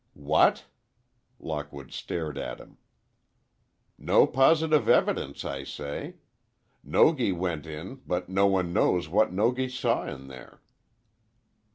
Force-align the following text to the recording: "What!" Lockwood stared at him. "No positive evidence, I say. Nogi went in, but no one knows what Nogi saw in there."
"What!" 0.15 0.65
Lockwood 1.39 1.91
stared 1.93 2.35
at 2.35 2.57
him. 2.59 2.77
"No 3.99 4.25
positive 4.25 4.89
evidence, 4.89 5.45
I 5.45 5.63
say. 5.63 6.15
Nogi 6.83 7.31
went 7.31 7.67
in, 7.67 8.01
but 8.07 8.27
no 8.27 8.47
one 8.47 8.73
knows 8.73 9.07
what 9.07 9.31
Nogi 9.31 9.69
saw 9.69 10.07
in 10.07 10.25
there." 10.27 10.59